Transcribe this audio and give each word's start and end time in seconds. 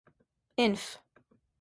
Inf. 0.65 0.85